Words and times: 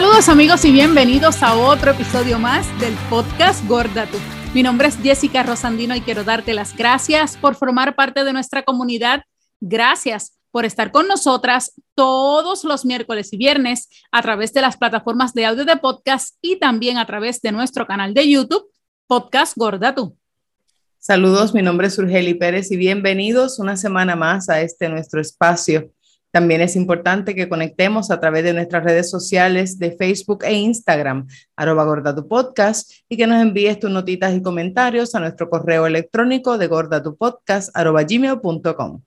Saludos 0.00 0.30
amigos 0.30 0.64
y 0.64 0.72
bienvenidos 0.72 1.42
a 1.42 1.54
otro 1.58 1.90
episodio 1.90 2.38
más 2.38 2.66
del 2.80 2.94
podcast 3.10 3.62
Gorda 3.68 4.06
Tú. 4.06 4.16
Mi 4.54 4.62
nombre 4.62 4.88
es 4.88 4.96
Jessica 4.96 5.42
Rosandino 5.42 5.94
y 5.94 6.00
quiero 6.00 6.24
darte 6.24 6.54
las 6.54 6.74
gracias 6.74 7.36
por 7.36 7.54
formar 7.54 7.94
parte 7.94 8.24
de 8.24 8.32
nuestra 8.32 8.62
comunidad. 8.62 9.24
Gracias 9.60 10.38
por 10.50 10.64
estar 10.64 10.90
con 10.90 11.06
nosotras 11.06 11.74
todos 11.94 12.64
los 12.64 12.86
miércoles 12.86 13.30
y 13.34 13.36
viernes 13.36 13.90
a 14.10 14.22
través 14.22 14.54
de 14.54 14.62
las 14.62 14.78
plataformas 14.78 15.34
de 15.34 15.44
audio 15.44 15.66
de 15.66 15.76
podcast 15.76 16.34
y 16.40 16.56
también 16.56 16.96
a 16.96 17.04
través 17.04 17.42
de 17.42 17.52
nuestro 17.52 17.86
canal 17.86 18.14
de 18.14 18.26
YouTube, 18.26 18.64
Podcast 19.06 19.52
Gorda 19.54 19.94
Tú. 19.94 20.16
Saludos, 20.98 21.52
mi 21.52 21.60
nombre 21.60 21.88
es 21.88 21.98
Urgeli 21.98 22.32
Pérez 22.32 22.72
y 22.72 22.78
bienvenidos 22.78 23.58
una 23.58 23.76
semana 23.76 24.16
más 24.16 24.48
a 24.48 24.62
este 24.62 24.88
nuestro 24.88 25.20
espacio 25.20 25.92
también 26.30 26.60
es 26.60 26.76
importante 26.76 27.34
que 27.34 27.48
conectemos 27.48 28.10
a 28.10 28.20
través 28.20 28.44
de 28.44 28.52
nuestras 28.52 28.84
redes 28.84 29.10
sociales 29.10 29.78
de 29.78 29.92
Facebook 29.92 30.44
e 30.44 30.54
Instagram, 30.54 31.26
arroba 31.56 31.84
gorda 31.84 32.14
podcast, 32.14 32.92
y 33.08 33.16
que 33.16 33.26
nos 33.26 33.42
envíes 33.42 33.78
tus 33.78 33.90
notitas 33.90 34.34
y 34.34 34.42
comentarios 34.42 35.14
a 35.14 35.20
nuestro 35.20 35.50
correo 35.50 35.86
electrónico 35.86 36.58
de 36.58 36.68
gordatupodcast, 36.68 37.76
arroba 37.76 38.04
gmail.com. 38.04 39.02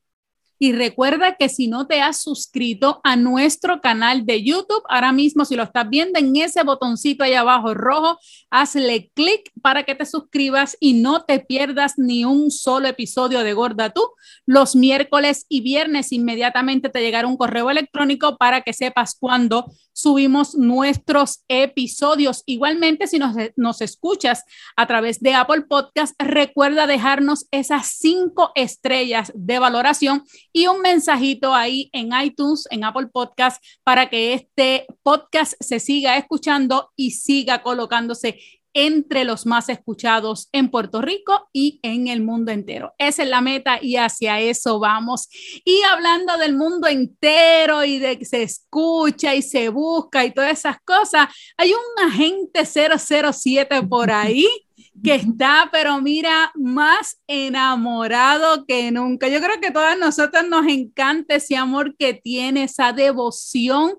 Y 0.59 0.71
recuerda 0.71 1.35
que 1.35 1.49
si 1.49 1.67
no 1.67 1.88
te 1.88 2.02
has 2.02 2.21
suscrito 2.21 3.02
a 3.03 3.16
nuestro 3.16 3.81
canal 3.81 4.25
de 4.25 4.43
YouTube, 4.43 4.84
ahora 4.88 5.12
mismo 5.12 5.45
si 5.45 5.55
lo 5.55 5.63
estás 5.63 5.89
viendo 5.89 6.20
en 6.20 6.35
ese 6.35 6.63
botoncito 6.63 7.23
ahí 7.23 7.34
abajo 7.34 7.73
rojo, 7.73 8.17
hazle 8.49 9.12
clic 9.13 9.52
para 9.62 9.84
que 9.84 9.95
te 9.95 10.05
suscribas 10.05 10.77
y 10.79 10.93
no 10.93 11.23
te 11.23 11.39
pierdas 11.39 11.93
ni 11.98 12.26
un 12.26 12.52
solo 12.52 12.88
episodio 12.88 13.43
de 13.43 13.53
Gorda 13.53 13.89
Tú. 13.89 14.02
Los 14.45 14.76
miércoles 14.76 15.45
y 15.49 15.62
viernes 15.62 16.12
inmediatamente 16.12 16.90
te 16.90 17.01
llegará 17.01 17.27
un 17.27 17.38
correo 17.38 17.70
electrónico 17.70 18.38
para 18.38 18.62
que 18.62 18.73
sepas 18.73 19.15
cuándo 19.20 19.65
subimos 19.93 20.55
nuestros 20.55 21.43
episodios. 21.48 22.43
Igualmente, 22.45 23.07
si 23.07 23.20
nos, 23.20 23.35
nos 23.55 23.82
escuchas 23.82 24.43
a 24.76 24.88
través 24.88 25.20
de 25.20 25.34
Apple 25.34 25.62
Podcast, 25.70 26.15
recuerda 26.20 26.88
dejarnos 26.88 27.45
esas 27.51 27.88
cinco 27.99 28.51
estrellas 28.55 29.32
de 29.35 29.60
valoración 29.60 30.23
y 30.54 30.68
un 30.68 30.82
mensajito 30.82 31.54
ahí 31.54 31.90
en 31.91 32.12
iTunes, 32.23 32.68
en 32.70 32.84
Apple 32.85 33.07
Podcast, 33.07 33.62
para 33.84 34.09
que 34.09 34.34
este 34.34 34.85
podcast 35.01 35.54
se 35.60 35.79
siga 35.79 36.18
escuchando 36.18 36.91
y 36.95 37.12
siga 37.12 37.63
colocándose 37.63 38.40
entre 38.73 39.23
los 39.23 39.45
más 39.45 39.70
escuchados 39.70 40.49
en 40.51 40.70
Puerto 40.70 41.01
Rico 41.01 41.48
y 41.54 41.79
en 41.84 42.07
el 42.07 42.21
mundo 42.21 42.51
entero. 42.51 42.93
Esa 42.98 43.23
es 43.23 43.29
la 43.29 43.41
meta 43.41 43.79
y 43.82 43.98
hacia 43.98 44.40
eso 44.40 44.79
vamos. 44.79 45.29
Y 45.63 45.82
hablando 45.84 46.37
del 46.37 46.55
mundo 46.55 46.88
entero 46.88 47.84
y 47.84 47.99
de 47.99 48.17
que 48.17 48.26
se 48.26 48.43
escucha 48.43 49.35
y 49.35 49.41
se 49.41 49.70
busca 49.70 50.26
y 50.26 50.32
todas 50.32 50.51
esas 50.51 50.77
cosas, 50.84 51.29
hay 51.57 51.71
un 51.71 52.05
agente 52.05 52.65
007 52.65 53.84
por 53.84 54.12
ahí 54.12 54.48
que 55.02 55.16
está, 55.16 55.70
pero 55.72 56.02
mira, 56.02 56.52
más 56.55 57.18
enamorado 57.27 58.66
que 58.66 58.91
nunca. 58.91 59.27
Yo 59.27 59.40
creo 59.40 59.60
que 59.60 59.68
a 59.68 59.74
todas 59.74 59.98
nosotras 59.98 60.48
nos 60.48 60.68
encanta 60.68 61.35
ese 61.35 61.55
amor 61.55 61.96
que 61.98 62.13
tiene, 62.13 62.63
esa 62.63 62.94
devoción 62.94 63.96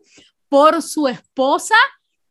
por 0.48 0.82
su 0.82 1.08
esposa, 1.08 1.74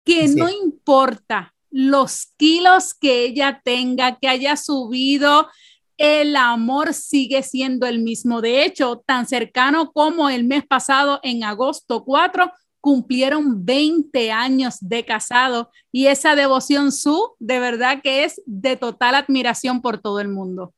que 0.05 0.27
no 0.27 0.49
importa 0.49 1.53
los 1.69 2.27
kilos 2.37 2.93
que 2.93 3.25
ella 3.25 3.61
tenga, 3.63 4.17
que 4.17 4.27
haya 4.27 4.55
subido, 4.55 5.49
el 5.97 6.35
amor 6.35 6.93
sigue 6.93 7.43
siendo 7.43 7.87
el 7.87 7.99
mismo. 7.99 8.41
De 8.41 8.63
hecho, 8.63 9.03
tan 9.05 9.27
cercano 9.27 9.91
como 9.91 10.29
el 10.29 10.43
mes 10.43 10.65
pasado, 10.65 11.19
en 11.23 11.43
agosto 11.43 12.03
4, 12.03 12.51
cumplieron 12.83 13.63
20 13.65 14.29
años 14.33 14.75
de 14.81 15.05
casado 15.05 15.71
y 15.89 16.07
esa 16.07 16.35
devoción 16.35 16.91
su, 16.91 17.31
de 17.39 17.57
verdad 17.61 18.01
que 18.03 18.25
es 18.25 18.41
de 18.45 18.75
total 18.75 19.15
admiración 19.15 19.81
por 19.81 20.01
todo 20.01 20.19
el 20.19 20.27
mundo. 20.27 20.73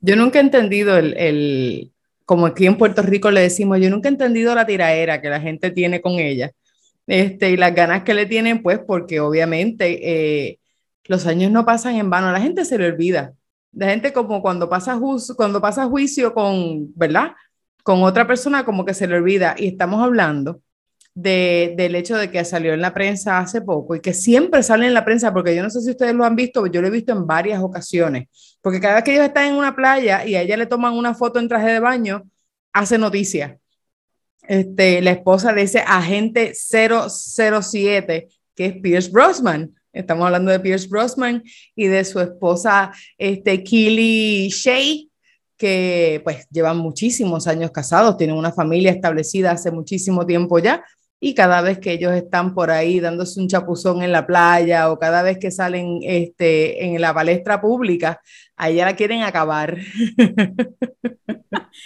Yo 0.00 0.16
nunca 0.16 0.40
he 0.40 0.42
entendido 0.42 0.96
el, 0.96 1.16
el 1.16 1.92
como 2.24 2.46
aquí 2.46 2.66
en 2.66 2.76
Puerto 2.76 3.02
Rico 3.02 3.30
le 3.30 3.42
decimos, 3.42 3.78
yo 3.80 3.88
nunca 3.88 4.08
he 4.08 4.10
entendido 4.10 4.52
la 4.52 4.66
tiraera 4.66 5.22
que 5.22 5.28
la 5.28 5.40
gente 5.40 5.70
tiene 5.70 6.00
con 6.00 6.14
ella 6.14 6.50
este, 7.06 7.52
y 7.52 7.56
las 7.56 7.72
ganas 7.72 8.02
que 8.02 8.14
le 8.14 8.26
tienen, 8.26 8.60
pues 8.60 8.80
porque 8.80 9.20
obviamente 9.20 10.00
eh, 10.48 10.58
los 11.04 11.24
años 11.28 11.52
no 11.52 11.64
pasan 11.64 11.94
en 11.94 12.10
vano, 12.10 12.32
la 12.32 12.40
gente 12.40 12.64
se 12.64 12.78
le 12.78 12.88
olvida. 12.88 13.32
La 13.72 13.90
gente 13.90 14.12
como 14.12 14.42
cuando 14.42 14.68
pasa, 14.68 14.98
cuando 15.36 15.60
pasa 15.60 15.86
juicio 15.86 16.34
con, 16.34 16.92
¿verdad? 16.96 17.30
Con 17.84 18.02
otra 18.02 18.26
persona 18.26 18.64
como 18.64 18.84
que 18.84 18.92
se 18.92 19.06
le 19.06 19.14
olvida. 19.14 19.54
Y 19.56 19.68
estamos 19.68 20.02
hablando 20.02 20.62
de, 21.20 21.74
del 21.76 21.96
hecho 21.96 22.16
de 22.16 22.30
que 22.30 22.44
salió 22.44 22.72
en 22.72 22.80
la 22.80 22.94
prensa 22.94 23.38
hace 23.38 23.60
poco 23.60 23.96
y 23.96 24.00
que 24.00 24.14
siempre 24.14 24.62
sale 24.62 24.86
en 24.86 24.94
la 24.94 25.04
prensa, 25.04 25.32
porque 25.32 25.56
yo 25.56 25.64
no 25.64 25.70
sé 25.70 25.80
si 25.80 25.90
ustedes 25.90 26.14
lo 26.14 26.24
han 26.24 26.36
visto, 26.36 26.64
yo 26.68 26.80
lo 26.80 26.86
he 26.86 26.92
visto 26.92 27.12
en 27.12 27.26
varias 27.26 27.60
ocasiones, 27.60 28.28
porque 28.62 28.80
cada 28.80 28.94
vez 28.96 29.04
que 29.04 29.14
ellos 29.14 29.24
están 29.24 29.46
en 29.46 29.54
una 29.54 29.74
playa 29.74 30.24
y 30.24 30.36
a 30.36 30.42
ella 30.42 30.56
le 30.56 30.66
toman 30.66 30.94
una 30.94 31.14
foto 31.14 31.40
en 31.40 31.48
traje 31.48 31.70
de 31.70 31.80
baño, 31.80 32.22
hace 32.72 32.98
noticia 32.98 33.58
este, 34.46 35.02
la 35.02 35.10
esposa 35.10 35.52
de 35.52 35.62
ese 35.62 35.80
agente 35.80 36.52
007, 36.54 38.28
que 38.54 38.66
es 38.66 38.76
Pierce 38.80 39.10
Brosnan. 39.10 39.74
Estamos 39.92 40.26
hablando 40.26 40.52
de 40.52 40.60
Pierce 40.60 40.86
Brosnan 40.86 41.42
y 41.74 41.88
de 41.88 42.04
su 42.04 42.20
esposa, 42.20 42.92
este, 43.16 43.64
Keely 43.64 44.50
Shea, 44.50 45.08
que 45.56 46.20
pues 46.22 46.46
llevan 46.48 46.78
muchísimos 46.78 47.48
años 47.48 47.72
casados, 47.72 48.16
tienen 48.16 48.36
una 48.36 48.52
familia 48.52 48.92
establecida 48.92 49.50
hace 49.50 49.72
muchísimo 49.72 50.24
tiempo 50.24 50.60
ya, 50.60 50.84
y 51.20 51.34
cada 51.34 51.60
vez 51.62 51.78
que 51.78 51.92
ellos 51.92 52.12
están 52.12 52.54
por 52.54 52.70
ahí 52.70 53.00
dándose 53.00 53.40
un 53.40 53.48
chapuzón 53.48 54.02
en 54.02 54.12
la 54.12 54.26
playa 54.26 54.90
o 54.90 54.98
cada 54.98 55.22
vez 55.22 55.38
que 55.38 55.50
salen 55.50 55.98
este, 56.02 56.84
en 56.84 57.00
la 57.00 57.12
palestra 57.12 57.60
pública, 57.60 58.20
a 58.58 58.68
ella 58.68 58.84
la 58.86 58.96
quieren 58.96 59.22
acabar. 59.22 59.78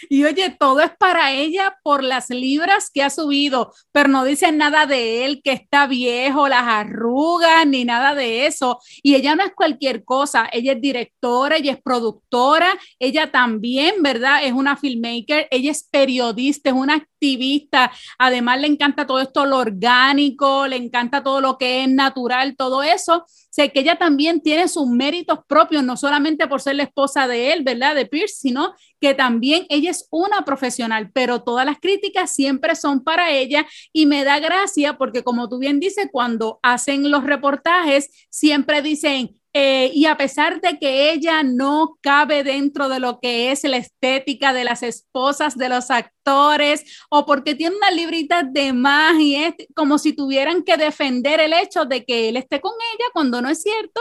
Y 0.09 0.25
oye, 0.25 0.55
todo 0.59 0.81
es 0.81 0.91
para 0.99 1.33
ella 1.33 1.79
por 1.83 2.03
las 2.03 2.31
libras 2.31 2.91
que 2.93 3.03
ha 3.03 3.11
subido, 3.11 3.73
pero 3.93 4.09
no 4.09 4.25
dicen 4.25 4.59
nada 4.59 4.87
de 4.87 5.25
él 5.25 5.41
que 5.43 5.53
está 5.53 5.87
viejo, 5.87 6.49
las 6.49 6.65
arrugas, 6.65 7.67
ni 7.67 7.85
nada 7.85 8.15
de 8.15 8.47
eso. 8.47 8.81
Y 9.03 9.15
ella 9.15 9.35
no 9.35 9.45
es 9.45 9.53
cualquier 9.55 10.05
cosa, 10.05 10.49
ella 10.53 10.73
es 10.73 10.81
directora, 10.81 11.57
ella 11.57 11.73
es 11.73 11.83
productora, 11.83 12.69
ella 12.99 13.31
también, 13.31 14.03
¿verdad? 14.03 14.45
Es 14.45 14.53
una 14.53 14.77
filmmaker, 14.77 15.49
ella 15.51 15.71
es 15.71 15.89
periodista, 15.91 16.71
es 16.71 16.77
una 16.77 16.95
activista, 16.95 17.93
además 18.19 18.61
le 18.61 18.67
encanta 18.67 19.07
todo 19.07 19.21
esto, 19.21 19.47
lo 19.47 19.59
orgánico, 19.59 20.67
le 20.67 20.77
encanta 20.77 21.23
todo 21.23 21.41
lo 21.41 21.59
que 21.59 21.85
es 21.85 21.89
natural, 21.89 22.57
todo 22.57 22.83
eso. 22.83 23.25
Sé 23.53 23.71
que 23.71 23.81
ella 23.81 23.97
también 23.99 24.41
tiene 24.41 24.67
sus 24.67 24.87
méritos 24.87 25.41
propios, 25.47 25.85
no 25.85 25.99
solamente 25.99 26.49
por 26.49 26.63
ser 26.63 26.77
la 26.77 26.85
esposa 26.85 27.29
de 27.29 27.53
él, 27.53 27.63
¿verdad? 27.63 27.95
De 27.95 28.07
Pierce, 28.07 28.37
sino 28.37 28.75
que 28.99 29.13
también 29.13 29.67
ella 29.69 29.91
es 29.91 30.09
una 30.11 30.47
profesional, 30.47 31.11
pero 31.13 31.43
todas 31.43 31.67
las 31.67 31.79
críticas 31.79 32.31
siempre 32.33 32.75
son 32.77 33.05
para 33.05 33.31
ella 33.31 33.67
y 33.93 34.07
me 34.07 34.25
da 34.25 34.41
gracia 34.41 34.97
porque 34.97 35.23
como 35.23 35.51
tú 35.51 35.59
bien 35.59 35.81
dices, 35.81 36.09
cuando 36.11 36.61
hacen 36.63 37.11
los 37.11 37.25
reportajes, 37.25 38.27
siempre 38.31 38.81
dicen, 38.81 39.39
eh, 39.55 39.91
y 39.93 40.07
a 40.07 40.17
pesar 40.17 40.61
de 40.61 40.79
que 40.79 41.13
ella 41.13 41.43
no 41.43 41.99
cabe 42.01 42.43
dentro 42.43 42.89
de 42.89 43.01
lo 43.01 43.21
que 43.21 43.53
es 43.53 43.65
la 43.65 43.77
estética 43.77 44.53
de 44.55 44.65
las 44.65 44.83
esposas 44.83 45.59
de 45.59 45.69
los 45.69 45.91
actores, 45.91 46.85
o 47.11 47.27
porque 47.27 47.55
tiene 47.55 47.77
una 47.77 47.91
librita 47.91 48.43
de 48.45 48.73
más 48.73 49.19
y 49.21 49.37
es 49.37 49.55
como 49.75 49.99
si 49.99 50.15
tuvieran 50.15 50.63
que 50.63 50.77
defender 50.77 51.41
el 51.41 51.53
hecho 51.53 51.85
de 51.85 52.05
que 52.05 52.31
él 52.31 52.37
esté 52.37 52.61
con 52.61 52.73
ella 52.73 53.05
cuando 53.13 53.43
no 53.43 53.51
es 53.51 53.63
cierto. 53.63 54.01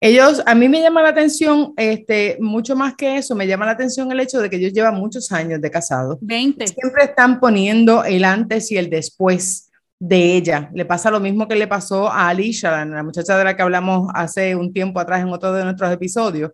Ellos, 0.00 0.42
a 0.44 0.54
mí 0.54 0.68
me 0.68 0.82
llama 0.82 1.02
la 1.02 1.10
atención, 1.10 1.72
este, 1.76 2.36
mucho 2.40 2.76
más 2.76 2.94
que 2.94 3.16
eso, 3.16 3.34
me 3.34 3.46
llama 3.46 3.64
la 3.64 3.72
atención 3.72 4.12
el 4.12 4.20
hecho 4.20 4.38
de 4.40 4.50
que 4.50 4.56
ellos 4.56 4.72
llevan 4.72 4.96
muchos 4.96 5.32
años 5.32 5.60
de 5.60 5.70
casados. 5.70 6.18
20. 6.20 6.66
Siempre 6.66 7.04
están 7.04 7.40
poniendo 7.40 8.04
el 8.04 8.24
antes 8.24 8.70
y 8.70 8.76
el 8.76 8.90
después 8.90 9.70
de 10.06 10.36
ella. 10.36 10.70
Le 10.74 10.84
pasa 10.84 11.10
lo 11.10 11.18
mismo 11.18 11.48
que 11.48 11.54
le 11.54 11.66
pasó 11.66 12.10
a 12.10 12.28
Alicia, 12.28 12.84
la 12.84 13.02
muchacha 13.02 13.38
de 13.38 13.44
la 13.44 13.56
que 13.56 13.62
hablamos 13.62 14.10
hace 14.12 14.54
un 14.54 14.70
tiempo 14.70 15.00
atrás 15.00 15.22
en 15.22 15.30
otro 15.30 15.50
de 15.54 15.64
nuestros 15.64 15.90
episodios, 15.90 16.52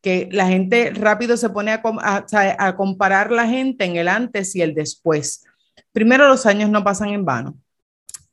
que 0.00 0.28
la 0.30 0.46
gente 0.46 0.92
rápido 0.94 1.36
se 1.36 1.50
pone 1.50 1.72
a, 1.72 2.74
comparar 2.76 3.32
la 3.32 3.48
gente 3.48 3.86
en 3.86 3.96
el 3.96 4.06
antes 4.06 4.54
y 4.54 4.62
el 4.62 4.72
después. 4.72 5.42
Primero, 5.90 6.28
los 6.28 6.46
años 6.46 6.70
no 6.70 6.84
pasan 6.84 7.08
en 7.08 7.24
vano. 7.24 7.56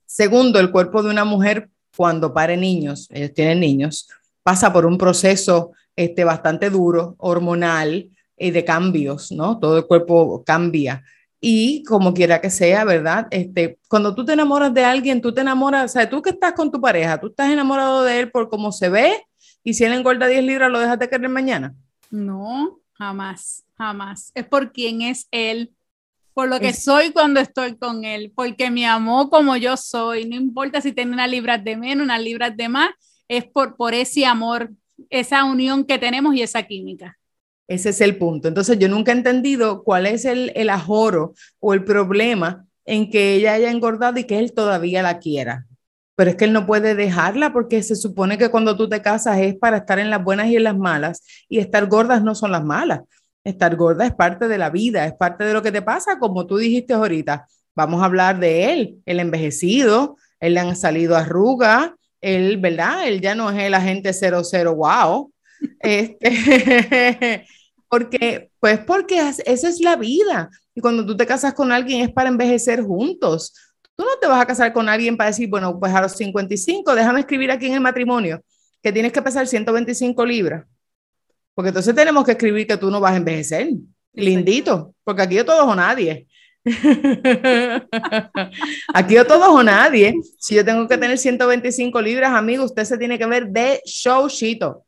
Segundo, 0.06 0.60
el 0.60 0.72
cuerpo 0.72 1.02
de 1.02 1.10
una 1.10 1.26
mujer 1.26 1.70
cuando 1.98 2.32
pare 2.32 2.56
niños, 2.56 3.08
ellos 3.10 3.34
tienen 3.34 3.60
niños, 3.60 4.08
pasa 4.44 4.72
por 4.72 4.86
un 4.86 5.00
proceso 5.00 5.72
este, 5.96 6.24
bastante 6.24 6.70
duro, 6.70 7.16
hormonal, 7.18 8.08
eh, 8.38 8.52
de 8.52 8.64
cambios, 8.64 9.32
¿no? 9.32 9.58
Todo 9.58 9.80
el 9.80 9.88
cuerpo 9.88 10.44
cambia 10.46 11.04
y 11.42 11.84
como 11.84 12.14
quiera 12.14 12.42
que 12.42 12.50
sea, 12.50 12.84
¿verdad? 12.84 13.28
Este, 13.32 13.80
cuando 13.88 14.14
tú 14.14 14.26
te 14.26 14.34
enamoras 14.34 14.74
de 14.74 14.84
alguien, 14.84 15.22
tú 15.22 15.34
te 15.34 15.42
enamoras, 15.42 15.86
o 15.86 15.94
sea, 15.94 16.10
tú 16.10 16.22
que 16.22 16.32
estás 16.32 16.54
con 16.54 16.72
tu 16.72 16.82
pareja, 16.82 17.20
tú 17.20 17.28
estás 17.28 17.50
enamorado 17.50 18.04
de 18.04 18.20
él 18.20 18.32
por 18.32 18.50
cómo 18.50 18.72
se 18.72 18.90
ve 18.90 19.26
y 19.64 19.74
si 19.74 19.84
él 19.84 19.94
engorda 19.94 20.28
10 20.28 20.44
libras, 20.44 20.72
¿lo 20.72 20.80
dejas 20.80 21.00
de 21.00 21.10
querer 21.10 21.30
mañana? 21.30 21.76
No, 22.12 22.80
jamás, 22.94 23.64
jamás. 23.78 24.32
Es 24.36 24.46
por 24.46 24.72
quién 24.72 25.02
es 25.02 25.28
él, 25.32 25.74
por 26.34 26.50
lo 26.50 26.60
que 26.60 26.74
soy 26.74 27.12
cuando 27.12 27.40
estoy 27.40 27.78
con 27.78 28.04
él, 28.04 28.32
porque 28.36 28.72
me 28.72 28.86
amó 28.86 29.30
como 29.30 29.56
yo 29.58 29.78
soy, 29.78 30.26
no 30.26 30.36
importa 30.36 30.82
si 30.82 30.92
tiene 30.92 31.14
unas 31.14 31.30
libras 31.30 31.64
de 31.64 31.78
menos, 31.78 32.04
unas 32.04 32.22
libras 32.22 32.56
de 32.56 32.70
más, 32.70 32.90
es 33.28 33.46
por, 33.46 33.76
por 33.76 33.94
ese 33.94 34.26
amor, 34.26 34.72
esa 35.10 35.44
unión 35.44 35.86
que 35.86 35.98
tenemos 35.98 36.36
y 36.36 36.42
esa 36.42 36.64
química. 36.64 37.19
Ese 37.70 37.90
es 37.90 38.02
el 38.02 38.18
punto. 38.18 38.50
Entonces 38.50 38.78
yo 38.78 38.90
nunca 38.90 39.14
he 39.14 39.16
entendido 39.16 39.84
cuál 39.84 40.06
es 40.06 40.26
el, 40.26 40.52
el 40.56 40.70
ajoro 40.70 41.34
o 41.62 41.74
el 41.74 41.86
problema 41.86 42.66
en 42.84 43.10
que 43.10 43.36
ella 43.36 43.54
haya 43.54 43.72
engordado 43.72 44.20
y 44.20 44.26
que 44.26 44.40
él 44.40 44.52
todavía 44.54 45.02
la 45.02 45.20
quiera. 45.20 45.66
Pero 46.16 46.32
es 46.32 46.36
que 46.36 46.44
él 46.44 46.52
no 46.52 46.66
puede 46.66 46.96
dejarla 46.96 47.54
porque 47.54 47.82
se 47.82 47.96
supone 47.96 48.38
que 48.38 48.50
cuando 48.50 48.76
tú 48.76 48.90
te 48.90 49.02
casas 49.02 49.40
es 49.40 49.56
para 49.56 49.78
estar 49.78 50.00
en 50.00 50.10
las 50.10 50.22
buenas 50.22 50.48
y 50.48 50.58
en 50.58 50.66
las 50.66 50.78
malas 50.78 51.24
y 51.48 51.60
estar 51.60 51.88
gordas 51.88 52.22
no 52.22 52.36
son 52.36 52.52
las 52.52 52.66
malas 52.66 53.02
estar 53.44 53.76
gorda 53.76 54.06
es 54.06 54.14
parte 54.14 54.48
de 54.48 54.58
la 54.58 54.70
vida, 54.70 55.06
es 55.06 55.14
parte 55.14 55.44
de 55.44 55.54
lo 55.54 55.62
que 55.62 55.72
te 55.72 55.82
pasa, 55.82 56.20
como 56.20 56.46
tú 56.46 56.58
dijiste 56.58 56.94
ahorita. 56.94 57.48
Vamos 57.76 58.02
a 58.02 58.06
hablar 58.06 58.40
de 58.40 58.74
él, 58.74 58.98
el 59.06 59.20
envejecido, 59.20 60.18
él 60.40 60.56
le 60.56 60.60
han 60.60 60.76
salido 60.76 61.16
arrugas, 61.16 61.92
él, 62.22 62.58
¿verdad? 62.58 63.08
Él 63.08 63.22
ya 63.22 63.36
no 63.36 63.50
es 63.50 63.58
el 63.60 63.74
agente 63.74 64.14
00, 64.14 64.76
wow. 64.76 65.32
Este, 65.80 67.46
porque, 67.90 68.52
pues 68.60 68.80
porque 68.80 69.20
esa 69.20 69.44
es 69.46 69.80
la 69.82 69.96
vida. 69.96 70.50
Y 70.76 70.82
cuando 70.82 71.06
tú 71.06 71.18
te 71.18 71.26
casas 71.26 71.54
con 71.54 71.72
alguien 71.72 72.02
es 72.02 72.12
para 72.14 72.30
envejecer 72.30 72.82
juntos. 72.84 73.54
Tú 73.96 74.06
no 74.06 74.18
te 74.22 74.28
vas 74.28 74.42
a 74.42 74.46
casar 74.46 74.72
con 74.72 74.88
alguien 74.88 75.18
para 75.18 75.32
decir, 75.32 75.50
bueno, 75.50 75.78
pues 75.78 75.94
a 75.94 76.02
los 76.02 76.14
55, 76.14 76.96
déjame 76.96 77.20
escribir 77.20 77.52
aquí 77.52 77.66
en 77.66 77.74
el 77.74 77.82
matrimonio 77.82 78.42
que 78.82 78.94
tienes 78.94 79.12
que 79.12 79.22
pesar 79.22 79.46
125 79.46 80.26
libras. 80.26 80.66
Porque 81.54 81.70
entonces 81.70 81.94
tenemos 81.94 82.24
que 82.24 82.32
escribir 82.32 82.66
que 82.66 82.78
tú 82.78 82.90
no 82.90 83.02
vas 83.02 83.14
a 83.14 83.18
envejecer. 83.18 83.72
Lindito, 84.14 84.96
porque 85.04 85.24
aquí 85.24 85.36
yo 85.36 85.46
todos 85.46 85.68
o 85.68 85.76
nadie. 85.76 86.28
aquí 88.94 89.16
yo 89.16 89.26
todos 89.26 89.50
o 89.50 89.64
nadie. 89.64 90.14
Si 90.38 90.56
yo 90.56 90.64
tengo 90.64 90.88
que 90.88 90.98
tener 90.98 91.18
125 91.18 92.02
libras, 92.02 92.32
amigo, 92.32 92.64
usted 92.64 92.86
se 92.86 92.98
tiene 92.98 93.18
que 93.18 93.26
ver 93.26 93.48
de 93.50 93.82
showcito. 93.86 94.86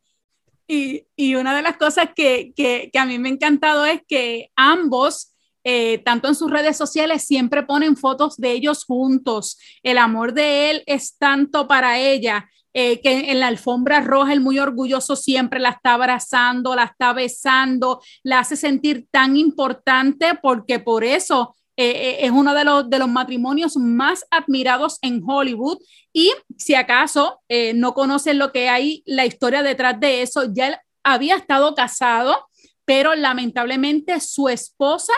Y, 0.66 1.06
y 1.16 1.34
una 1.34 1.54
de 1.54 1.62
las 1.62 1.76
cosas 1.76 2.08
que, 2.14 2.52
que, 2.54 2.90
que, 2.92 2.98
a 2.98 3.06
mí 3.06 3.18
me 3.18 3.28
ha 3.28 3.32
encantado 3.32 3.84
es 3.84 4.00
que 4.06 4.50
ambos, 4.56 5.32
eh, 5.64 5.98
tanto 5.98 6.28
en 6.28 6.34
sus 6.34 6.50
redes 6.50 6.76
sociales, 6.76 7.24
siempre 7.24 7.62
ponen 7.62 7.96
fotos 7.96 8.36
de 8.36 8.52
ellos 8.52 8.84
juntos. 8.84 9.58
El 9.82 9.98
amor 9.98 10.32
de 10.32 10.70
él 10.70 10.82
es 10.86 11.18
tanto 11.18 11.66
para 11.66 11.98
ella 11.98 12.48
eh, 12.74 13.00
que 13.02 13.30
en 13.30 13.40
la 13.40 13.48
alfombra 13.48 14.00
roja, 14.00 14.32
el 14.32 14.40
muy 14.40 14.58
orgulloso 14.58 15.14
siempre 15.14 15.60
la 15.60 15.70
está 15.70 15.94
abrazando, 15.94 16.74
la 16.74 16.84
está 16.84 17.12
besando, 17.12 18.00
la 18.22 18.38
hace 18.38 18.56
sentir 18.56 19.06
tan 19.10 19.36
importante 19.36 20.38
porque 20.40 20.78
por 20.78 21.04
eso 21.04 21.54
eh, 21.76 21.90
eh, 21.90 22.16
es 22.26 22.30
uno 22.30 22.54
de 22.54 22.64
los, 22.64 22.88
de 22.88 22.98
los 22.98 23.08
matrimonios 23.08 23.76
más 23.76 24.24
admirados 24.30 24.98
en 25.02 25.22
Hollywood. 25.26 25.78
Y 26.12 26.32
si 26.56 26.74
acaso 26.74 27.40
no 27.74 27.94
conocen 27.94 28.38
lo 28.38 28.52
que 28.52 28.68
hay, 28.68 29.02
la 29.06 29.24
historia 29.24 29.62
detrás 29.62 29.98
de 29.98 30.22
eso, 30.22 30.52
ya 30.52 30.78
había 31.02 31.36
estado 31.36 31.74
casado, 31.74 32.48
pero 32.84 33.14
lamentablemente 33.14 34.20
su 34.20 34.48
esposa 34.48 35.14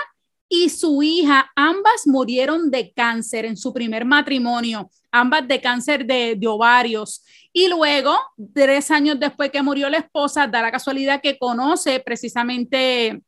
y 0.49 0.69
su 0.69 1.03
hija, 1.03 1.51
ambas 1.57 2.07
murieron 2.07 2.71
de 2.71 2.93
cáncer 2.93 3.45
en 3.45 3.57
su 3.57 3.73
primer 3.73 4.05
matrimonio, 4.05 4.89
ambas 5.11 5.49
de 5.49 5.61
cáncer 5.61 6.07
de, 6.07 6.37
de 6.37 6.47
ovarios. 6.47 7.25
Y 7.53 7.69
luego, 7.69 8.17
tres 8.55 8.91
años 8.91 9.19
después 9.19 9.51
que 9.51 9.63
murió 9.63 9.89
la 9.89 9.99
esposa, 9.99 10.47
da 10.47 10.63
la 10.63 10.71
casualidad 10.71 11.21
que 11.21 11.39
conoce 11.39 11.99
precisamente 12.01 13.21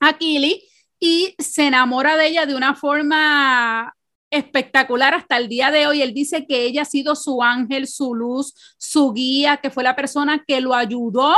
a 0.00 0.16
Kili 0.16 0.62
y 1.00 1.34
se 1.38 1.66
enamora 1.66 2.16
de 2.16 2.28
ella 2.28 2.46
de 2.46 2.54
una 2.54 2.74
forma 2.74 3.94
espectacular 4.30 5.14
hasta 5.14 5.36
el 5.36 5.48
día 5.48 5.70
de 5.70 5.86
hoy. 5.86 6.02
Él 6.02 6.12
dice 6.14 6.46
que 6.46 6.64
ella 6.64 6.82
ha 6.82 6.84
sido 6.84 7.14
su 7.14 7.42
ángel, 7.42 7.86
su 7.86 8.14
luz, 8.14 8.54
su 8.78 9.12
guía, 9.12 9.58
que 9.58 9.70
fue 9.70 9.84
la 9.84 9.96
persona 9.96 10.44
que 10.46 10.60
lo 10.60 10.74
ayudó 10.74 11.34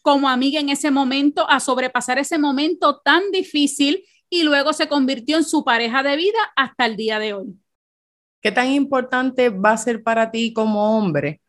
como 0.00 0.28
amiga 0.28 0.58
en 0.60 0.68
ese 0.68 0.90
momento 0.90 1.48
a 1.48 1.60
sobrepasar 1.60 2.18
ese 2.18 2.38
momento 2.38 3.00
tan 3.04 3.30
difícil 3.30 4.04
y 4.28 4.42
luego 4.42 4.72
se 4.72 4.88
convirtió 4.88 5.36
en 5.36 5.44
su 5.44 5.64
pareja 5.64 6.02
de 6.02 6.16
vida 6.16 6.38
hasta 6.56 6.86
el 6.86 6.96
día 6.96 7.18
de 7.18 7.34
hoy. 7.34 7.54
¿Qué 8.40 8.50
tan 8.50 8.68
importante 8.70 9.50
va 9.50 9.72
a 9.72 9.76
ser 9.76 10.02
para 10.02 10.30
ti 10.32 10.52
como 10.52 10.96
hombre 10.96 11.40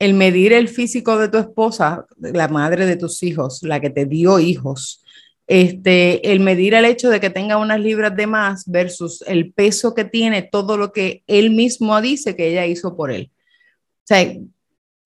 el 0.00 0.14
medir 0.14 0.52
el 0.54 0.68
físico 0.68 1.18
de 1.18 1.28
tu 1.28 1.36
esposa, 1.36 2.06
la 2.16 2.48
madre 2.48 2.86
de 2.86 2.96
tus 2.96 3.22
hijos, 3.22 3.62
la 3.62 3.80
que 3.80 3.90
te 3.90 4.06
dio 4.06 4.40
hijos, 4.40 5.04
este, 5.50 6.30
el 6.30 6.38
medir 6.38 6.74
el 6.74 6.84
hecho 6.84 7.10
de 7.10 7.18
que 7.18 7.28
tenga 7.28 7.56
unas 7.56 7.80
libras 7.80 8.14
de 8.14 8.28
más 8.28 8.70
versus 8.70 9.20
el 9.26 9.52
peso 9.52 9.96
que 9.96 10.04
tiene 10.04 10.42
todo 10.42 10.76
lo 10.76 10.92
que 10.92 11.24
él 11.26 11.50
mismo 11.50 12.00
dice 12.00 12.36
que 12.36 12.50
ella 12.50 12.66
hizo 12.66 12.96
por 12.96 13.10
él. 13.10 13.32
O 13.32 14.04
sea, 14.04 14.32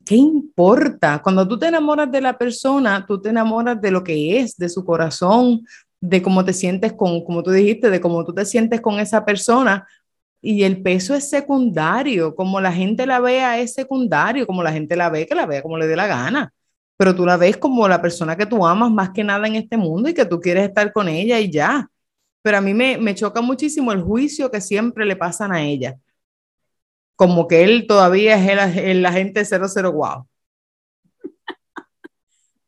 ¿qué 0.05 0.17
importa? 0.17 1.23
Cuando 1.23 1.49
tú 1.49 1.58
te 1.58 1.69
enamoras 1.69 2.12
de 2.12 2.20
la 2.20 2.37
persona, 2.37 3.06
tú 3.08 3.23
te 3.23 3.31
enamoras 3.31 3.81
de 3.81 3.91
lo 3.91 4.05
que 4.05 4.38
es, 4.38 4.55
de 4.58 4.69
su 4.69 4.85
corazón, 4.85 5.64
de 5.99 6.20
cómo 6.20 6.44
te 6.44 6.52
sientes 6.52 6.93
con, 6.93 7.25
como 7.25 7.43
tú 7.43 7.50
dijiste, 7.50 7.88
de 7.88 8.02
cómo 8.02 8.23
tú 8.23 8.35
te 8.35 8.44
sientes 8.44 8.82
con 8.82 9.00
esa 9.00 9.25
persona, 9.25 9.88
y 10.43 10.64
el 10.64 10.82
peso 10.82 11.14
es 11.14 11.31
secundario, 11.31 12.35
como 12.35 12.61
la 12.61 12.70
gente 12.70 13.06
la 13.06 13.19
vea 13.19 13.58
es 13.61 13.73
secundario, 13.73 14.47
como 14.47 14.62
la 14.62 14.73
gente 14.73 14.94
la 14.94 15.08
ve, 15.08 15.26
que 15.26 15.35
la 15.35 15.47
vea 15.47 15.62
como 15.62 15.79
le 15.79 15.87
dé 15.87 15.97
la 15.97 16.06
gana, 16.06 16.52
pero 16.96 17.14
tú 17.14 17.26
la 17.26 17.37
ves 17.37 17.56
como 17.56 17.88
la 17.88 18.00
persona 18.00 18.37
que 18.37 18.46
tú 18.46 18.67
amas 18.67 18.91
más 18.91 19.11
que 19.11 19.25
nada 19.25 19.46
en 19.46 19.56
este 19.56 19.76
mundo 19.76 20.08
y 20.08 20.14
que 20.14 20.25
tú 20.25 20.41
quieres 20.41 20.69
estar 20.69 20.93
con 20.93 21.08
ella 21.08 21.41
y 21.41 21.50
ya. 21.50 21.88
Pero 22.43 22.58
a 22.58 22.61
mí 22.61 22.75
me, 22.75 22.99
me 22.99 23.14
choca 23.14 23.41
muchísimo 23.41 23.93
el 23.93 24.02
juicio 24.02 24.50
que 24.50 24.61
siempre 24.61 25.06
le 25.06 25.17
pasan 25.17 25.52
a 25.52 25.62
ella, 25.62 25.96
como 27.17 27.49
que 27.49 27.64
él 27.64 27.87
todavía 27.87 28.37
es 28.37 28.76
el, 28.76 28.79
el 28.79 29.06
agente 29.06 29.44
00 29.44 29.93
wow. 29.93 30.26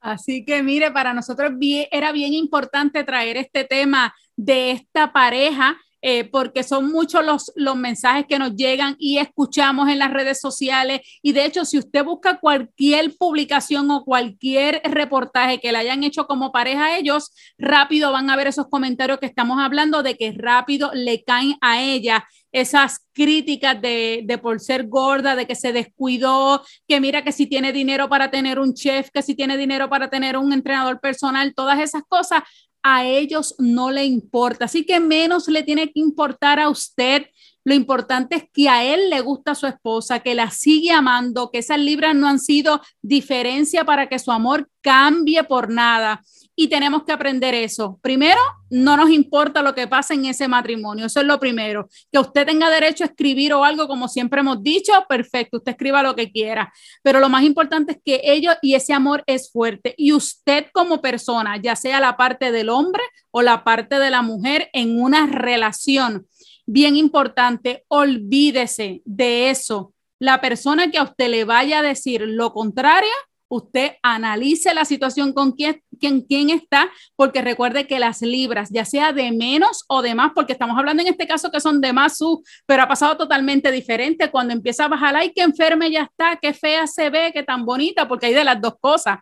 Así 0.00 0.44
que 0.44 0.62
mire, 0.62 0.92
para 0.92 1.12
nosotros 1.12 1.52
era 1.90 2.12
bien 2.12 2.32
importante 2.32 3.02
traer 3.02 3.36
este 3.36 3.64
tema 3.64 4.14
de 4.36 4.70
esta 4.70 5.12
pareja 5.12 5.76
eh, 6.08 6.22
porque 6.22 6.62
son 6.62 6.92
muchos 6.92 7.26
los, 7.26 7.50
los 7.56 7.74
mensajes 7.74 8.26
que 8.28 8.38
nos 8.38 8.54
llegan 8.54 8.94
y 8.96 9.18
escuchamos 9.18 9.88
en 9.88 9.98
las 9.98 10.12
redes 10.12 10.40
sociales. 10.40 11.00
Y 11.20 11.32
de 11.32 11.44
hecho, 11.44 11.64
si 11.64 11.78
usted 11.78 12.04
busca 12.04 12.38
cualquier 12.38 13.16
publicación 13.18 13.90
o 13.90 14.04
cualquier 14.04 14.80
reportaje 14.84 15.58
que 15.58 15.72
le 15.72 15.78
hayan 15.78 16.04
hecho 16.04 16.28
como 16.28 16.52
pareja 16.52 16.84
a 16.84 16.96
ellos, 16.96 17.32
rápido 17.58 18.12
van 18.12 18.30
a 18.30 18.36
ver 18.36 18.46
esos 18.46 18.68
comentarios 18.68 19.18
que 19.18 19.26
estamos 19.26 19.58
hablando 19.60 20.04
de 20.04 20.16
que 20.16 20.30
rápido 20.30 20.92
le 20.94 21.24
caen 21.24 21.56
a 21.60 21.82
ella 21.82 22.24
esas 22.52 23.00
críticas 23.12 23.80
de, 23.82 24.22
de, 24.24 24.38
por 24.38 24.60
ser 24.60 24.86
gorda, 24.86 25.34
de 25.34 25.46
que 25.46 25.54
se 25.54 25.72
descuidó, 25.72 26.62
que 26.88 27.00
mira 27.00 27.22
que 27.22 27.32
si 27.32 27.46
tiene 27.46 27.72
dinero 27.72 28.08
para 28.08 28.30
tener 28.30 28.58
un 28.58 28.72
chef, 28.72 29.10
que 29.10 29.22
si 29.22 29.34
tiene 29.34 29.58
dinero 29.58 29.90
para 29.90 30.08
tener 30.08 30.38
un 30.38 30.52
entrenador 30.52 31.00
personal, 31.00 31.52
todas 31.54 31.80
esas 31.80 32.02
cosas, 32.08 32.42
a 32.88 33.04
ellos 33.04 33.56
no 33.58 33.90
le 33.90 34.04
importa. 34.04 34.66
Así 34.66 34.86
que 34.86 35.00
menos 35.00 35.48
le 35.48 35.64
tiene 35.64 35.90
que 35.90 35.98
importar 35.98 36.60
a 36.60 36.68
usted. 36.68 37.26
Lo 37.64 37.74
importante 37.74 38.36
es 38.36 38.44
que 38.52 38.68
a 38.68 38.84
él 38.84 39.10
le 39.10 39.20
gusta 39.22 39.56
su 39.56 39.66
esposa, 39.66 40.20
que 40.20 40.36
la 40.36 40.52
sigue 40.52 40.92
amando, 40.92 41.50
que 41.50 41.58
esas 41.58 41.80
libras 41.80 42.14
no 42.14 42.28
han 42.28 42.38
sido 42.38 42.80
diferencia 43.02 43.84
para 43.84 44.08
que 44.08 44.20
su 44.20 44.30
amor 44.30 44.70
cambie 44.82 45.42
por 45.42 45.68
nada 45.68 46.22
y 46.58 46.68
tenemos 46.68 47.04
que 47.04 47.12
aprender 47.12 47.54
eso. 47.54 48.00
Primero, 48.02 48.40
no 48.70 48.96
nos 48.96 49.10
importa 49.10 49.62
lo 49.62 49.74
que 49.74 49.86
pasa 49.86 50.14
en 50.14 50.24
ese 50.24 50.48
matrimonio, 50.48 51.06
eso 51.06 51.20
es 51.20 51.26
lo 51.26 51.38
primero. 51.38 51.86
Que 52.10 52.18
usted 52.18 52.46
tenga 52.46 52.70
derecho 52.70 53.04
a 53.04 53.08
escribir 53.08 53.52
o 53.52 53.62
algo, 53.62 53.86
como 53.86 54.08
siempre 54.08 54.40
hemos 54.40 54.62
dicho, 54.62 54.92
perfecto, 55.06 55.58
usted 55.58 55.72
escriba 55.72 56.02
lo 56.02 56.16
que 56.16 56.32
quiera. 56.32 56.72
Pero 57.02 57.20
lo 57.20 57.28
más 57.28 57.44
importante 57.44 57.92
es 57.92 57.98
que 58.02 58.20
ellos 58.24 58.54
y 58.62 58.74
ese 58.74 58.94
amor 58.94 59.22
es 59.26 59.52
fuerte. 59.52 59.94
Y 59.98 60.14
usted 60.14 60.66
como 60.72 61.02
persona, 61.02 61.60
ya 61.62 61.76
sea 61.76 62.00
la 62.00 62.16
parte 62.16 62.50
del 62.50 62.70
hombre 62.70 63.02
o 63.30 63.42
la 63.42 63.62
parte 63.62 63.98
de 63.98 64.10
la 64.10 64.22
mujer 64.22 64.70
en 64.72 64.98
una 64.98 65.26
relación, 65.26 66.26
bien 66.64 66.96
importante, 66.96 67.84
olvídese 67.88 69.02
de 69.04 69.50
eso. 69.50 69.92
La 70.18 70.40
persona 70.40 70.90
que 70.90 70.96
a 70.96 71.02
usted 71.02 71.28
le 71.28 71.44
vaya 71.44 71.80
a 71.80 71.82
decir 71.82 72.22
lo 72.22 72.54
contrario, 72.54 73.12
usted 73.48 73.92
analice 74.02 74.74
la 74.74 74.84
situación 74.84 75.32
con 75.32 75.54
quién, 75.98 76.22
quién, 76.22 76.50
está, 76.50 76.88
porque 77.16 77.42
recuerde 77.42 77.86
que 77.86 77.98
las 77.98 78.22
libras, 78.22 78.70
ya 78.70 78.84
sea 78.84 79.12
de 79.12 79.32
menos 79.32 79.84
o 79.88 80.02
de 80.02 80.14
más, 80.14 80.32
porque 80.34 80.52
estamos 80.52 80.78
hablando 80.78 81.02
en 81.02 81.08
este 81.08 81.26
caso 81.26 81.50
que 81.50 81.60
son 81.60 81.80
de 81.80 81.92
más, 81.92 82.18
su, 82.18 82.42
pero 82.66 82.82
ha 82.82 82.88
pasado 82.88 83.16
totalmente 83.16 83.70
diferente. 83.70 84.30
Cuando 84.30 84.52
empieza 84.52 84.84
a 84.84 84.88
bajar, 84.88 85.16
ay, 85.16 85.32
qué 85.34 85.42
enferme 85.42 85.90
ya 85.90 86.02
está, 86.02 86.38
qué 86.40 86.54
fea 86.54 86.86
se 86.86 87.10
ve, 87.10 87.32
qué 87.32 87.42
tan 87.42 87.64
bonita, 87.64 88.08
porque 88.08 88.26
hay 88.26 88.34
de 88.34 88.44
las 88.44 88.60
dos 88.60 88.74
cosas. 88.80 89.18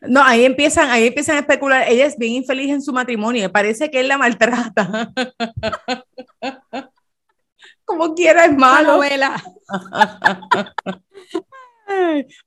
No, 0.00 0.22
ahí 0.24 0.44
empiezan, 0.44 0.90
ahí 0.90 1.08
empiezan 1.08 1.36
a 1.36 1.40
especular. 1.40 1.84
Ella 1.88 2.06
es 2.06 2.16
bien 2.16 2.34
infeliz 2.34 2.70
en 2.70 2.82
su 2.82 2.92
matrimonio. 2.92 3.52
Parece 3.52 3.90
que 3.90 4.00
él 4.00 4.08
la 4.08 4.18
maltrata. 4.18 5.12
Como 7.84 8.14
quiera 8.14 8.46
es 8.46 8.56
malo. 8.56 9.00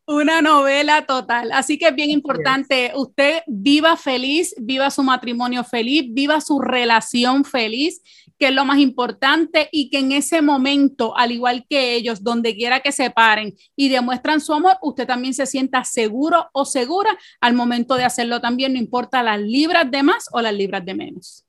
una 0.06 0.42
novela 0.42 1.06
total. 1.06 1.52
Así 1.52 1.78
que 1.78 1.88
es 1.88 1.96
bien 1.96 2.10
importante, 2.10 2.92
usted 2.96 3.42
viva 3.48 3.98
feliz, 3.98 4.56
viva 4.58 4.90
su 4.90 5.04
matrimonio 5.04 5.64
feliz, 5.64 6.06
viva 6.10 6.42
su 6.42 6.60
relación 6.60 7.46
feliz, 7.46 8.02
que 8.38 8.48
es 8.48 8.54
lo 8.54 8.66
más 8.66 8.80
importante 8.80 9.70
y 9.72 9.90
que 9.90 10.00
en 10.00 10.12
ese 10.12 10.42
momento, 10.42 11.16
al 11.18 11.32
igual 11.32 11.66
que 11.70 11.94
ellos, 11.94 12.24
donde 12.24 12.56
quiera 12.56 12.80
que 12.80 12.92
se 12.92 13.10
paren 13.10 13.54
y 13.76 13.90
demuestran 13.90 14.42
su 14.42 14.54
amor, 14.54 14.78
usted 14.82 15.08
también 15.08 15.34
se 15.34 15.46
sienta 15.46 15.84
seguro 15.84 16.50
o 16.54 16.66
segura 16.66 17.18
al 17.42 17.54
momento 17.54 17.96
de 17.96 18.04
hacerlo 18.04 18.42
también, 18.42 18.74
no 18.74 18.80
importa 18.80 19.24
las 19.24 19.40
libras 19.40 19.90
de 19.90 20.04
más 20.04 20.28
o 20.32 20.42
las 20.42 20.54
libras 20.54 20.86
de 20.86 20.94
menos. 20.94 21.46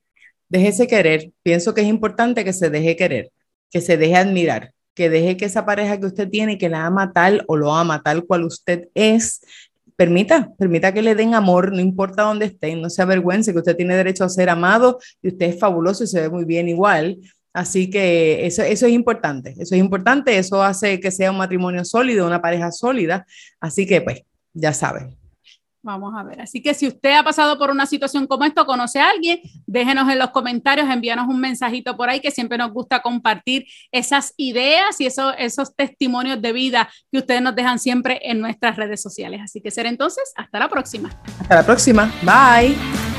Déjese 0.48 0.86
querer. 0.86 1.32
Pienso 1.42 1.74
que 1.74 1.80
es 1.80 1.88
importante 1.88 2.44
que 2.44 2.52
se 2.52 2.70
deje 2.70 2.96
querer, 2.96 3.32
que 3.70 3.80
se 3.80 3.96
deje 3.96 4.16
admirar, 4.16 4.72
que 4.94 5.10
deje 5.10 5.36
que 5.36 5.44
esa 5.44 5.66
pareja 5.66 5.98
que 5.98 6.06
usted 6.06 6.28
tiene, 6.28 6.58
que 6.58 6.68
la 6.68 6.86
ama 6.86 7.12
tal 7.12 7.44
o 7.46 7.56
lo 7.56 7.74
ama 7.74 8.02
tal 8.02 8.24
cual 8.24 8.44
usted 8.44 8.88
es, 8.94 9.40
permita, 9.96 10.52
permita 10.58 10.92
que 10.92 11.02
le 11.02 11.14
den 11.14 11.34
amor, 11.34 11.72
no 11.72 11.80
importa 11.80 12.22
dónde 12.22 12.46
esté, 12.46 12.74
no 12.76 12.90
se 12.90 13.02
avergüence 13.02 13.52
que 13.52 13.58
usted 13.58 13.76
tiene 13.76 13.96
derecho 13.96 14.24
a 14.24 14.28
ser 14.28 14.48
amado 14.48 14.98
y 15.22 15.28
usted 15.28 15.46
es 15.46 15.58
fabuloso 15.58 16.04
y 16.04 16.06
se 16.06 16.20
ve 16.20 16.28
muy 16.28 16.44
bien 16.44 16.68
igual. 16.68 17.18
Así 17.52 17.88
que 17.88 18.46
eso, 18.46 18.62
eso 18.62 18.86
es 18.86 18.92
importante, 18.92 19.54
eso 19.58 19.76
es 19.76 19.80
importante, 19.80 20.36
eso 20.36 20.62
hace 20.62 20.98
que 20.98 21.12
sea 21.12 21.30
un 21.30 21.38
matrimonio 21.38 21.84
sólido, 21.84 22.26
una 22.26 22.42
pareja 22.42 22.72
sólida. 22.72 23.26
Así 23.60 23.86
que 23.86 24.00
pues, 24.00 24.22
ya 24.52 24.72
saben. 24.72 25.16
Vamos 25.84 26.14
a 26.16 26.22
ver. 26.22 26.40
Así 26.40 26.62
que 26.62 26.72
si 26.72 26.88
usted 26.88 27.12
ha 27.12 27.22
pasado 27.22 27.58
por 27.58 27.70
una 27.70 27.84
situación 27.84 28.26
como 28.26 28.46
esto, 28.46 28.64
conoce 28.64 29.00
a 29.00 29.10
alguien, 29.10 29.40
déjenos 29.66 30.10
en 30.10 30.18
los 30.18 30.30
comentarios, 30.30 30.88
envíanos 30.88 31.28
un 31.28 31.38
mensajito 31.38 31.94
por 31.94 32.08
ahí 32.08 32.20
que 32.20 32.30
siempre 32.30 32.56
nos 32.56 32.72
gusta 32.72 33.02
compartir 33.02 33.66
esas 33.92 34.32
ideas 34.38 34.98
y 34.98 35.06
esos, 35.06 35.34
esos 35.36 35.76
testimonios 35.76 36.40
de 36.40 36.52
vida 36.54 36.88
que 37.12 37.18
ustedes 37.18 37.42
nos 37.42 37.54
dejan 37.54 37.78
siempre 37.78 38.18
en 38.22 38.40
nuestras 38.40 38.76
redes 38.76 39.02
sociales. 39.02 39.42
Así 39.44 39.60
que 39.60 39.70
ser 39.70 39.84
entonces, 39.84 40.32
hasta 40.36 40.58
la 40.58 40.70
próxima. 40.70 41.10
Hasta 41.38 41.54
la 41.54 41.66
próxima. 41.66 42.10
Bye. 42.22 43.13